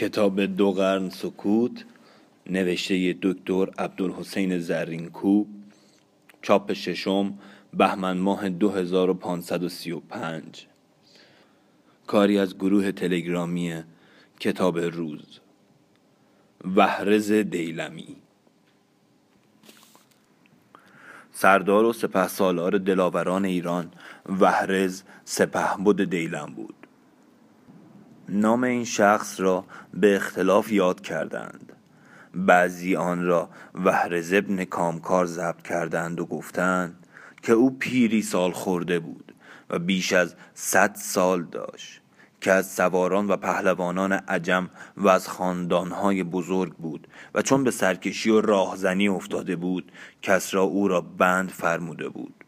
کتاب 0.00 0.40
دو 0.40 0.72
قرن 0.72 1.10
سکوت 1.10 1.84
نوشته 2.46 3.16
دکتر 3.22 3.70
عبدالحسین 3.78 4.58
زرینکو 4.58 5.44
چاپ 6.42 6.72
ششم 6.72 7.38
بهمن 7.74 8.18
ماه 8.18 8.48
2535 8.48 10.66
کاری 12.06 12.38
از 12.38 12.58
گروه 12.58 12.92
تلگرامی 12.92 13.82
کتاب 14.40 14.78
روز. 14.78 15.40
وحرز 16.76 17.32
دیلمی. 17.32 18.16
سردار 21.32 21.84
و 21.84 21.92
سپه 21.92 22.28
سالار 22.28 22.78
دلاوران 22.78 23.44
ایران 23.44 23.92
وحرز 24.40 25.02
سپه 25.24 25.76
بود 25.84 26.10
دیلم 26.10 26.52
بود. 26.56 26.79
نام 28.30 28.64
این 28.64 28.84
شخص 28.84 29.40
را 29.40 29.64
به 29.94 30.16
اختلاف 30.16 30.72
یاد 30.72 31.00
کردند. 31.00 31.72
بعضی 32.34 32.96
آن 32.96 33.24
را 33.24 33.48
وحرز 33.84 34.32
ابن 34.32 34.64
کامکار 34.64 35.26
ضبط 35.26 35.62
کردند 35.62 36.20
و 36.20 36.26
گفتند 36.26 37.06
که 37.42 37.52
او 37.52 37.76
پیری 37.78 38.22
سال 38.22 38.52
خورده 38.52 38.98
بود 38.98 39.34
و 39.70 39.78
بیش 39.78 40.12
از 40.12 40.34
صد 40.54 40.94
سال 40.94 41.44
داشت 41.44 42.00
که 42.40 42.52
از 42.52 42.72
سواران 42.72 43.28
و 43.28 43.36
پهلوانان 43.36 44.12
عجم 44.12 44.70
و 44.96 45.08
از 45.08 45.28
خاندانهای 45.28 46.22
بزرگ 46.22 46.72
بود 46.72 47.08
و 47.34 47.42
چون 47.42 47.64
به 47.64 47.70
سرکشی 47.70 48.30
و 48.30 48.40
راهزنی 48.40 49.08
افتاده 49.08 49.56
بود 49.56 49.92
کس 50.22 50.54
را 50.54 50.62
او 50.62 50.88
را 50.88 51.00
بند 51.00 51.48
فرموده 51.48 52.08
بود. 52.08 52.44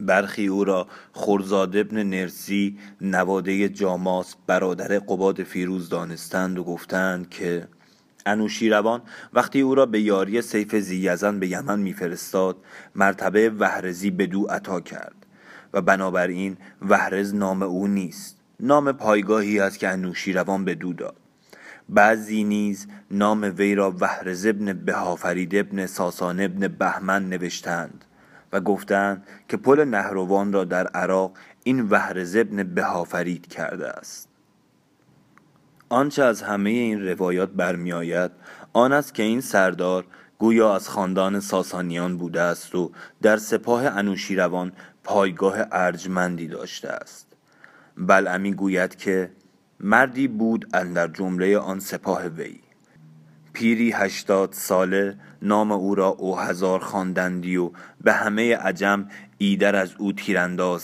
برخی 0.00 0.46
او 0.46 0.64
را 0.64 0.86
خورزاد 1.12 1.76
ابن 1.76 2.02
نرسی 2.02 2.78
نواده 3.00 3.68
جاماس 3.68 4.34
برادر 4.46 4.98
قباد 4.98 5.42
فیروز 5.42 5.88
دانستند 5.88 6.58
و 6.58 6.64
گفتند 6.64 7.30
که 7.30 7.68
انوشیروان 8.26 9.02
وقتی 9.32 9.60
او 9.60 9.74
را 9.74 9.86
به 9.86 10.00
یاری 10.00 10.42
سیف 10.42 10.74
زیزن 10.74 11.38
به 11.38 11.48
یمن 11.48 11.80
میفرستاد 11.80 12.56
مرتبه 12.94 13.50
وحرزی 13.50 14.10
به 14.10 14.26
دو 14.26 14.46
عطا 14.50 14.80
کرد 14.80 15.14
و 15.72 15.80
بنابراین 15.80 16.56
وحرز 16.88 17.34
نام 17.34 17.62
او 17.62 17.86
نیست. 17.86 18.38
نام 18.60 18.92
پایگاهی 18.92 19.60
است 19.60 19.78
که 19.78 19.88
انوشیروان 19.88 20.64
به 20.64 20.74
دو 20.74 20.92
داد. 20.92 21.16
بعضی 21.88 22.44
نیز 22.44 22.86
نام 23.10 23.52
وی 23.56 23.74
را 23.74 23.96
وحرز 24.00 24.46
ابن 24.46 24.72
بهافرید 24.72 25.56
ابن 25.56 25.86
ساسان 25.86 26.40
ابن 26.40 26.68
بهمن 26.68 27.28
نوشتند. 27.28 28.04
و 28.52 28.60
گفتند 28.60 29.26
که 29.48 29.56
پل 29.56 29.84
نهروان 29.84 30.52
را 30.52 30.64
در 30.64 30.86
عراق 30.86 31.32
این 31.64 31.88
وحرز 31.88 32.36
ابن 32.36 32.62
بهافرید 32.62 33.46
کرده 33.46 33.88
است. 33.88 34.28
آنچه 35.88 36.22
از 36.22 36.42
همه 36.42 36.70
این 36.70 37.08
روایات 37.08 37.50
برمیآید 37.50 38.30
آن 38.72 38.92
است 38.92 39.14
که 39.14 39.22
این 39.22 39.40
سردار 39.40 40.04
گویا 40.38 40.74
از 40.74 40.88
خاندان 40.88 41.40
ساسانیان 41.40 42.16
بوده 42.16 42.40
است 42.40 42.74
و 42.74 42.92
در 43.22 43.36
سپاه 43.36 43.86
انوشیروان 43.86 44.72
پایگاه 45.04 45.56
ارجمندی 45.72 46.48
داشته 46.48 46.88
است. 46.88 47.26
بلعمی 47.96 48.54
گوید 48.54 48.96
که 48.96 49.30
مردی 49.80 50.28
بود 50.28 50.68
اندر 50.74 51.08
جمله 51.08 51.58
آن 51.58 51.80
سپاه 51.80 52.26
وی. 52.26 52.61
پیری 53.52 53.92
هشتاد 53.92 54.52
ساله 54.52 55.16
نام 55.42 55.72
او 55.72 55.94
را 55.94 56.08
او 56.08 56.38
هزار 56.38 56.80
خواندندی 56.80 57.56
و 57.56 57.70
به 58.00 58.12
همه 58.12 58.56
عجم 58.56 59.08
ایدر 59.38 59.76
از 59.76 59.94
او 59.98 60.12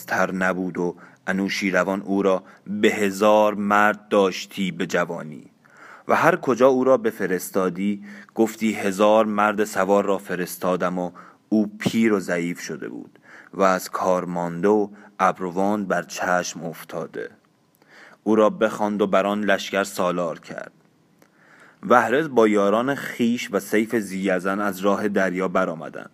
تر 0.06 0.32
نبود 0.32 0.78
و 0.78 0.96
انوشیروان 1.26 2.02
او 2.02 2.22
را 2.22 2.42
به 2.66 2.88
هزار 2.88 3.54
مرد 3.54 4.08
داشتی 4.08 4.70
به 4.70 4.86
جوانی. 4.86 5.50
و 6.08 6.14
هر 6.14 6.36
کجا 6.36 6.68
او 6.68 6.84
را 6.84 6.96
بفرستادی 6.96 8.04
گفتی 8.34 8.72
هزار 8.72 9.24
مرد 9.24 9.64
سوار 9.64 10.04
را 10.04 10.18
فرستادم 10.18 10.98
و 10.98 11.10
او 11.48 11.66
پیر 11.78 12.12
و 12.12 12.20
ضعیف 12.20 12.60
شده 12.60 12.88
بود 12.88 13.18
و 13.54 13.62
از 13.62 13.90
کار 13.90 14.24
مانده 14.24 14.68
و 14.68 14.88
ابروان 15.18 15.86
بر 15.86 16.02
چشم 16.02 16.64
افتاده. 16.64 17.30
او 18.24 18.36
را 18.36 18.50
بخواند 18.50 19.02
و 19.02 19.06
بران 19.06 19.44
لشکر 19.44 19.84
سالار 19.84 20.38
کرد. 20.38 20.77
وحرز 21.82 22.28
با 22.28 22.48
یاران 22.48 22.94
خیش 22.94 23.48
و 23.52 23.60
سیف 23.60 23.96
زیزن 23.96 24.60
از 24.60 24.80
راه 24.80 25.08
دریا 25.08 25.48
برآمدند. 25.48 26.10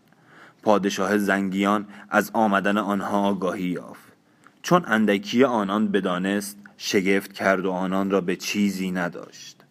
پادشاه 0.62 1.18
زنگیان 1.18 1.86
از 2.10 2.30
آمدن 2.32 2.78
آنها 2.78 3.28
آگاهی 3.28 3.64
یافت. 3.64 4.12
چون 4.62 4.84
اندکی 4.86 5.44
آنان 5.44 5.88
بدانست 5.88 6.58
شگفت 6.76 7.32
کرد 7.32 7.66
و 7.66 7.70
آنان 7.70 8.10
را 8.10 8.20
به 8.20 8.36
چیزی 8.36 8.90
نداشت. 8.90 9.64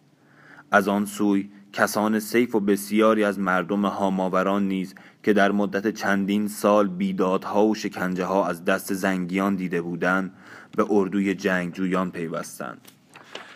از 0.70 0.88
آن 0.88 1.06
سوی 1.06 1.50
کسان 1.72 2.18
سیف 2.18 2.54
و 2.54 2.60
بسیاری 2.60 3.24
از 3.24 3.38
مردم 3.38 3.86
هاماوران 3.86 4.68
نیز 4.68 4.94
که 5.22 5.32
در 5.32 5.52
مدت 5.52 5.94
چندین 5.94 6.48
سال 6.48 6.88
بیدادها 6.88 7.66
و 7.66 7.74
شکنجه 7.74 8.24
ها 8.24 8.46
از 8.46 8.64
دست 8.64 8.94
زنگیان 8.94 9.56
دیده 9.56 9.82
بودند 9.82 10.32
به 10.76 10.86
اردوی 10.90 11.34
جنگجویان 11.34 12.10
پیوستند. 12.10 12.80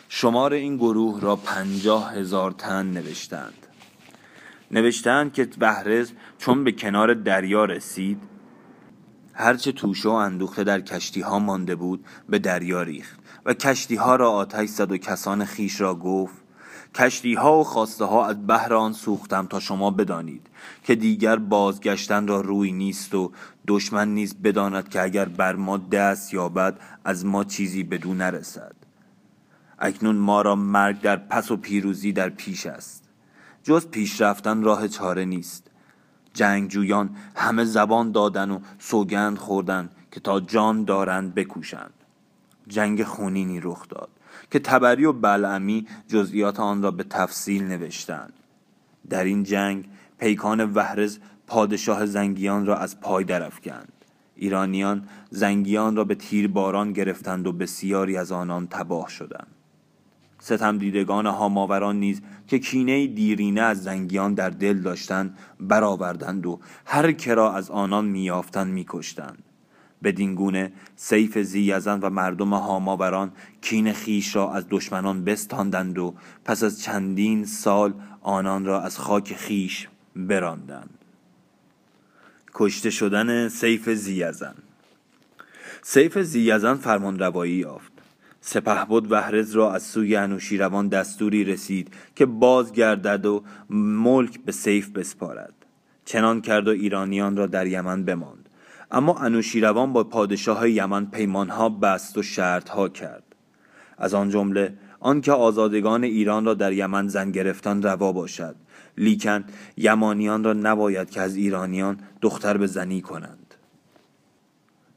شمار 0.09 0.53
این 0.53 0.77
گروه 0.77 1.21
را 1.21 1.37
پنجاه 1.37 2.13
هزار 2.13 2.51
تن 2.51 2.87
نوشتند. 2.87 3.67
نوشتند 4.71 5.33
که 5.33 5.45
بهرز 5.45 6.13
چون 6.39 6.65
به 6.65 6.73
کنار 6.73 7.15
دریا 7.15 7.65
رسید 7.65 8.21
هرچه 9.35 9.73
توشه 9.73 10.09
و 10.09 10.13
اندوخته 10.13 10.65
در 10.65 10.81
کشتی 10.81 11.21
ها 11.21 11.39
مانده 11.39 11.75
بود 11.75 12.05
به 12.29 12.39
دریا 12.39 12.83
ریخت 12.83 13.19
و 13.45 13.55
کشتی 13.55 13.97
ها 13.97 14.17
را 14.17 14.31
آتش 14.31 14.69
زد 14.69 14.93
و 14.93 14.97
کسان 14.97 15.45
خیش 15.45 15.81
را 15.81 15.95
گفت 15.95 16.35
کشتی 16.95 17.35
ها 17.35 17.59
و 17.61 17.65
خواسته 17.65 18.05
ها 18.05 18.27
از 18.27 18.47
بهر 18.47 18.75
آن 18.75 18.93
سوختم 18.93 19.47
تا 19.47 19.61
شما 19.61 19.91
بدانید 19.91 20.47
که 20.85 20.95
دیگر 20.95 21.37
بازگشتن 21.37 22.27
را 22.27 22.41
روی 22.41 22.73
نیست 22.73 23.15
و 23.15 23.33
دشمن 23.69 24.09
نیز 24.09 24.43
بداند 24.43 24.89
که 24.89 25.03
اگر 25.03 25.25
بر 25.25 25.57
ما 25.57 25.77
دست 25.77 26.35
یابد 26.35 26.81
از 27.05 27.27
ما 27.27 27.45
چیزی 27.45 27.83
بدو 27.83 28.15
نرسد. 28.15 28.78
اکنون 29.79 30.17
ما 30.17 30.43
را 30.43 30.55
مرگ 30.55 31.01
در 31.01 31.17
پس 31.17 31.51
و 31.51 31.57
پیروزی 31.57 32.13
در 32.13 32.29
پیش 32.29 32.67
است. 32.67 33.05
جز 33.63 33.87
پیش 33.87 34.21
رفتن 34.21 34.63
راه 34.63 34.89
چاره 34.89 35.25
نیست. 35.25 35.71
جنگجویان 36.35 37.17
همه 37.37 37.65
زبان 37.65 38.13
دادن 38.13 38.51
و 38.51 38.61
سوگند 38.79 39.39
خوردن 39.39 39.91
که 40.11 40.21
تا 40.21 40.41
جان 40.41 40.85
دارند 40.85 41.35
بکوشند. 41.35 41.95
جنگ 42.69 43.03
خونینی 43.03 43.61
رخ 43.61 43.89
داد 43.89 44.09
که 44.51 44.59
تبری 44.59 45.05
و 45.05 45.13
بلعمی 45.13 45.87
جزئیات 46.09 46.61
آن 46.61 46.83
را 46.83 46.91
به 46.91 47.05
تفصیل 47.05 47.65
نوشتند. 47.65 48.33
در 49.11 49.25
این 49.25 49.43
جنگ 49.43 49.89
پیکان 50.19 50.73
وحرز 50.73 51.19
پادشاه 51.47 52.07
زنگیان 52.07 52.67
را 52.67 52.77
از 52.77 53.01
پای 53.01 53.25
درفکند 53.25 53.93
ایرانیان 54.37 55.09
زنگیان 55.31 55.97
را 55.97 56.05
به 56.05 56.15
تیر 56.15 56.49
باران 56.49 56.93
گرفتند 56.93 57.47
و 57.47 57.53
بسیاری 57.53 58.17
از 58.17 58.33
آنان 58.33 58.67
تباه 58.67 59.09
شدند. 59.09 59.58
ستم 60.41 60.79
دیدگان 60.79 61.27
هاماوران 61.27 61.97
نیز 61.97 62.23
که 62.47 62.59
کینه 62.59 63.07
دیرینه 63.07 63.61
از 63.61 63.83
زنگیان 63.83 64.35
در 64.35 64.51
دل 64.51 64.79
داشتند 64.79 65.39
برآوردند 65.61 66.47
و 66.47 66.61
هر 66.87 67.13
کرا 67.13 67.53
از 67.53 67.71
آنان 67.71 68.05
میافتند 68.05 68.73
میکشتند. 68.73 69.43
بدین 70.03 70.35
گونه 70.35 70.73
سیف 70.97 71.39
زیزن 71.39 72.01
و 72.01 72.11
مردم 72.11 72.55
هاماوران 72.55 73.33
کین 73.61 73.93
خیش 73.93 74.37
را 74.37 74.53
از 74.53 74.67
دشمنان 74.71 75.25
بستاندند 75.25 75.99
و 75.99 76.15
پس 76.45 76.63
از 76.63 76.83
چندین 76.83 77.45
سال 77.45 77.95
آنان 78.21 78.65
را 78.65 78.83
از 78.83 78.99
خاک 78.99 79.35
خیش 79.35 79.89
براندند. 80.17 80.99
کشته 82.55 82.91
شدن 82.91 83.49
سیف 83.49 83.89
زیزن 83.89 84.55
سیف 85.83 86.19
زیزن 86.19 86.75
فرمان 86.75 87.19
روایی 87.19 87.53
یافت. 87.53 87.98
سپهبد 88.41 89.13
وحرز 89.13 89.53
را 89.53 89.73
از 89.73 89.83
سوی 89.83 90.17
انوشیروان 90.17 90.89
دستوری 90.89 91.45
رسید 91.45 91.95
که 92.17 92.27
بازگردد 92.27 93.27
و 93.27 93.43
ملک 93.71 94.41
به 94.45 94.53
سیف 94.53 94.89
بسپارد. 94.89 95.55
چنان 96.05 96.41
کرد 96.41 96.69
و 96.69 96.71
ایرانیان 96.71 97.37
را 97.37 97.47
در 97.47 97.67
یمن 97.67 98.05
بماند. 98.05 98.49
اما 98.91 99.19
انوشیروان 99.19 99.93
با 99.93 100.05
پادشاه 100.05 100.71
یمن 100.71 101.07
پیمانها 101.07 101.69
بست 101.69 102.19
و 102.19 102.23
شرطها 102.23 102.89
کرد. 102.89 103.23
از 103.99 104.15
آن 104.15 104.31
جمله 104.31 104.75
آنکه 105.01 105.33
آزادگان 105.33 106.05
ایران 106.05 106.45
را 106.45 106.55
در 106.55 106.73
یمن 106.73 107.09
زن 107.09 107.31
گرفتن 107.31 107.83
روا 107.83 108.13
باشد 108.13 108.57
لیکن 108.99 109.45
یمانیان 109.77 110.45
را 110.45 110.53
نباید 110.53 111.11
که 111.11 111.21
از 111.21 111.37
ایرانیان 111.37 112.01
دختر 112.21 112.57
به 112.57 112.67
زنی 112.67 113.01
کنند. 113.01 113.48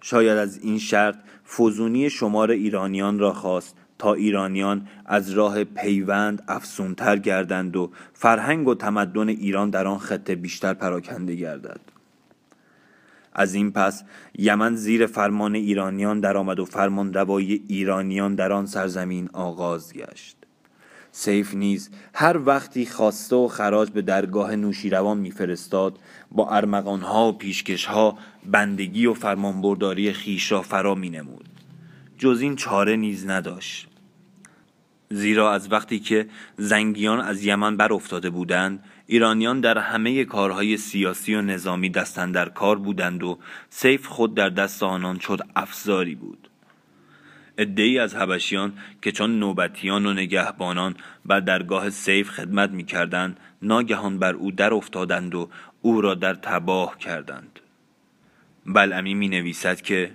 شاید 0.02 0.38
از 0.38 0.58
این 0.58 0.80
شرط 0.80 1.16
فزونی 1.58 2.10
شمار 2.10 2.52
ایرانیان 2.52 3.20
را 3.20 3.34
خواست 3.34 3.76
تا 4.00 4.14
ایرانیان 4.14 4.88
از 5.06 5.32
راه 5.32 5.64
پیوند 5.64 6.44
افسونتر 6.48 7.18
گردند 7.18 7.76
و 7.76 7.92
فرهنگ 8.14 8.68
و 8.68 8.76
تمدن 8.76 9.30
ایران 9.30 9.70
در 9.70 9.88
آن 9.88 9.98
خطه 9.98 10.36
بیشتر 10.36 10.74
پراکنده 10.74 11.36
گردد. 11.36 11.82
از 13.34 13.54
این 13.54 13.72
پس 13.72 14.04
یمن 14.38 14.76
زیر 14.76 15.06
فرمان 15.06 15.56
ایرانیان 15.56 16.20
درآمد 16.20 16.60
و 16.60 16.66
فرمان 16.66 17.14
روایی 17.14 17.64
ایرانیان 17.68 18.36
در 18.36 18.52
آن 18.52 18.66
سرزمین 18.66 19.30
آغاز 19.34 19.94
گشت. 19.94 20.41
سیف 21.12 21.56
نیز 21.56 21.90
هر 22.14 22.38
وقتی 22.46 22.86
خواسته 22.86 23.36
و 23.36 23.48
خراج 23.48 23.90
به 23.90 24.02
درگاه 24.02 24.56
نوشیروان 24.56 25.18
میفرستاد 25.18 26.00
با 26.32 26.50
ارمغانها 26.50 27.28
و 27.28 27.38
پیشکشها 27.38 28.18
بندگی 28.46 29.06
و 29.06 29.14
فرمانبرداری 29.14 30.14
خیش 30.14 30.52
را 30.52 30.62
فرا 30.62 30.96
مینمود. 30.96 31.50
جز 32.18 32.42
این 32.42 32.56
چاره 32.56 32.96
نیز 32.96 33.28
نداشت. 33.28 33.88
زیرا 35.10 35.54
از 35.54 35.72
وقتی 35.72 36.00
که 36.00 36.28
زنگیان 36.58 37.22
از 37.22 37.44
یمن 37.44 37.78
بر 37.78 37.94
افتاده 37.94 38.30
بودند 38.30 38.84
ایرانیان 39.08 39.62
در 39.62 39.78
همه 39.78 40.26
کارهای 40.26 40.78
سیاسی 40.78 41.36
و 41.36 41.42
نظامی 41.42 41.90
دستن 41.90 42.32
در 42.32 42.50
کار 42.50 42.80
بودند 42.80 43.24
و 43.24 43.40
سیف 43.70 44.08
خود 44.08 44.36
در 44.36 44.50
دست 44.50 44.84
آنان 44.84 45.20
شد 45.20 45.40
افزاری 45.56 46.16
بود. 46.16 46.51
ادهی 47.58 48.00
از 48.00 48.16
هبشیان 48.16 48.74
که 49.02 49.12
چون 49.12 49.40
نوبتیان 49.40 50.06
و 50.06 50.14
نگهبانان 50.14 50.96
بر 51.26 51.40
درگاه 51.40 51.90
سیف 51.90 52.30
خدمت 52.30 52.70
می 52.70 52.84
کردند 52.84 53.40
ناگهان 53.62 54.20
بر 54.20 54.34
او 54.34 54.52
در 54.52 54.74
افتادند 54.74 55.36
و 55.36 55.50
او 55.82 56.02
را 56.02 56.14
در 56.14 56.34
تباه 56.34 56.98
کردند. 56.98 57.60
بلعمی 58.66 59.14
می 59.14 59.28
نویسد 59.28 59.82
که 59.82 60.12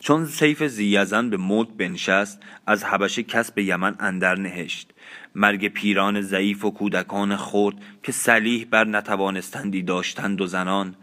چون 0.00 0.26
سیف 0.26 0.62
زیزن 0.62 1.30
به 1.30 1.36
موت 1.36 1.68
بنشست 1.78 2.42
از 2.66 2.84
حبشه 2.84 3.22
کس 3.22 3.52
به 3.52 3.64
یمن 3.64 3.94
اندر 4.00 4.38
نهشت. 4.38 4.90
مرگ 5.34 5.68
پیران 5.68 6.20
ضعیف 6.20 6.64
و 6.64 6.70
کودکان 6.70 7.36
خرد 7.36 7.74
که 8.02 8.12
سلیح 8.12 8.66
بر 8.70 8.84
نتوانستندی 8.84 9.82
داشتند 9.82 10.40
و 10.40 10.46
زنان 10.46 10.94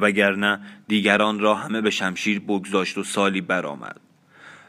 وگرنه 0.00 0.60
دیگران 0.88 1.38
را 1.38 1.54
همه 1.54 1.80
به 1.80 1.90
شمشیر 1.90 2.40
بگذاشت 2.40 2.98
و 2.98 3.04
سالی 3.04 3.40
برآمد. 3.40 4.00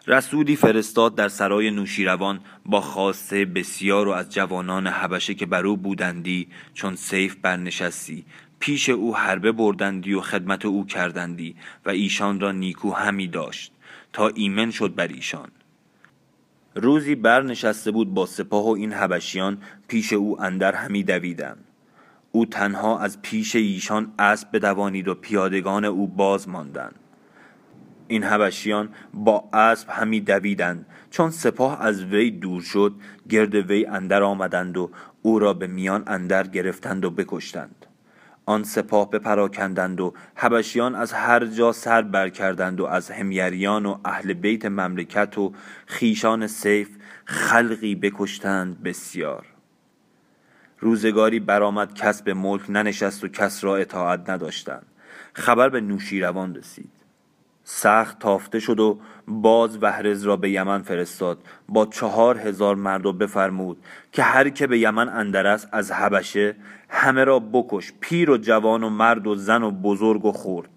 رسولی 0.07 0.55
فرستاد 0.55 1.15
در 1.15 1.27
سرای 1.27 1.71
نوشیروان 1.71 2.39
با 2.65 2.81
خواسته 2.81 3.45
بسیار 3.45 4.07
و 4.07 4.11
از 4.11 4.29
جوانان 4.29 4.87
حبشه 4.87 5.33
که 5.33 5.45
بر 5.45 5.65
او 5.65 5.77
بودندی 5.77 6.47
چون 6.73 6.95
سیف 6.95 7.35
برنشستی. 7.35 8.25
پیش 8.59 8.89
او 8.89 9.15
حربه 9.15 9.51
بردندی 9.51 10.13
و 10.13 10.21
خدمت 10.21 10.65
او 10.65 10.85
کردندی 10.85 11.55
و 11.85 11.89
ایشان 11.89 12.39
را 12.39 12.51
نیکو 12.51 12.91
همی 12.91 13.27
داشت. 13.27 13.71
تا 14.13 14.27
ایمن 14.27 14.71
شد 14.71 14.95
بر 14.95 15.07
ایشان. 15.07 15.51
روزی 16.75 17.15
برنشسته 17.15 17.91
بود 17.91 18.13
با 18.13 18.25
سپاه 18.25 18.65
و 18.65 18.69
این 18.69 18.93
حبشیان 18.93 19.57
پیش 19.87 20.13
او 20.13 20.41
اندر 20.41 20.75
همی 20.75 21.03
دویدند 21.03 21.65
او 22.31 22.45
تنها 22.45 22.99
از 22.99 23.21
پیش 23.21 23.55
ایشان 23.55 24.13
اسب 24.19 24.47
بدوانید 24.53 25.07
و 25.07 25.15
پیادگان 25.15 25.85
او 25.85 26.07
باز 26.07 26.49
ماندند 26.49 27.00
این 28.11 28.23
هبشیان 28.23 28.89
با 29.13 29.49
اسب 29.53 29.89
همی 29.89 30.21
دویدند. 30.21 30.85
چون 31.09 31.29
سپاه 31.29 31.81
از 31.81 32.03
وی 32.03 32.31
دور 32.31 32.61
شد 32.61 32.93
گرد 33.29 33.55
وی 33.55 33.85
اندر 33.85 34.23
آمدند 34.23 34.77
و 34.77 34.91
او 35.21 35.39
را 35.39 35.53
به 35.53 35.67
میان 35.67 36.03
اندر 36.07 36.47
گرفتند 36.47 37.05
و 37.05 37.09
بکشتند. 37.09 37.85
آن 38.45 38.63
سپاه 38.63 39.09
بپراکندند 39.09 40.01
و 40.01 40.13
هبشیان 40.35 40.95
از 40.95 41.13
هر 41.13 41.45
جا 41.45 41.71
سر 41.71 42.01
برکردند 42.01 42.79
و 42.79 42.85
از 42.85 43.11
همیریان 43.11 43.85
و 43.85 43.97
اهل 44.05 44.33
بیت 44.33 44.65
مملکت 44.65 45.37
و 45.37 45.53
خیشان 45.85 46.47
سیف 46.47 46.89
خلقی 47.25 47.95
بکشتند 47.95 48.83
بسیار. 48.83 49.45
روزگاری 50.79 51.39
برآمد 51.39 51.93
کس 51.93 52.21
به 52.21 52.33
ملک 52.33 52.69
ننشست 52.69 53.23
و 53.23 53.27
کس 53.27 53.63
را 53.63 53.75
اطاعت 53.75 54.29
نداشتند. 54.29 54.85
خبر 55.33 55.69
به 55.69 55.81
نوشیروان 55.81 56.55
رسید. 56.55 57.00
سخت 57.73 58.19
تافته 58.19 58.59
شد 58.59 58.79
و 58.79 58.99
باز 59.27 59.83
وهرز 59.83 60.23
را 60.23 60.37
به 60.37 60.49
یمن 60.49 60.81
فرستاد. 60.81 61.37
با 61.69 61.85
چهار 61.85 62.37
هزار 62.37 62.75
مرد 62.75 63.05
و 63.05 63.13
بفرمود 63.13 63.77
که 64.11 64.23
هر 64.23 64.49
که 64.49 64.67
به 64.67 64.79
یمن 64.79 65.09
اندر 65.09 65.47
است 65.47 65.67
از 65.71 65.91
حبشه 65.91 66.55
همه 66.89 67.23
را 67.23 67.39
بکش 67.39 67.93
پیر 67.99 68.29
و 68.29 68.37
جوان 68.37 68.83
و 68.83 68.89
مرد 68.89 69.27
و 69.27 69.35
زن 69.35 69.63
و 69.63 69.71
بزرگ 69.71 70.25
و 70.25 70.31
خورد 70.31 70.69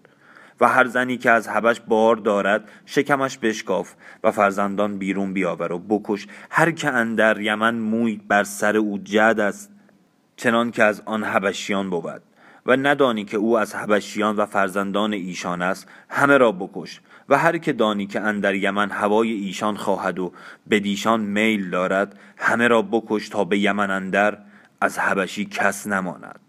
و 0.60 0.68
هر 0.68 0.86
زنی 0.86 1.16
که 1.16 1.30
از 1.30 1.48
حبش 1.48 1.80
بار 1.80 2.16
دارد 2.16 2.68
شکمش 2.86 3.38
بشکاف 3.38 3.94
و 4.24 4.30
فرزندان 4.30 4.98
بیرون 4.98 5.32
بیاور 5.32 5.72
و 5.72 5.78
بکش. 5.78 6.26
هر 6.50 6.70
که 6.70 6.88
اندر 6.88 7.40
یمن 7.40 7.74
موی 7.74 8.20
بر 8.28 8.44
سر 8.44 8.76
او 8.76 8.98
جد 8.98 9.40
است 9.40 9.70
چنان 10.36 10.70
که 10.70 10.84
از 10.84 11.02
آن 11.04 11.24
حبشیان 11.24 11.90
بود. 11.90 12.22
و 12.66 12.76
ندانی 12.76 13.24
که 13.24 13.36
او 13.36 13.58
از 13.58 13.74
حبشیان 13.74 14.36
و 14.36 14.46
فرزندان 14.46 15.12
ایشان 15.12 15.62
است 15.62 15.88
همه 16.08 16.38
را 16.38 16.52
بکش 16.52 17.00
و 17.28 17.38
هر 17.38 17.58
که 17.58 17.72
دانی 17.72 18.06
که 18.06 18.20
اندر 18.20 18.54
یمن 18.54 18.90
هوای 18.90 19.32
ایشان 19.32 19.76
خواهد 19.76 20.18
و 20.18 20.32
بدیشان 20.70 21.20
میل 21.20 21.70
دارد 21.70 22.18
همه 22.36 22.68
را 22.68 22.82
بکش 22.82 23.28
تا 23.28 23.44
به 23.44 23.58
یمن 23.58 23.90
اندر 23.90 24.38
از 24.80 24.98
حبشی 24.98 25.44
کس 25.44 25.86
نماند. 25.86 26.43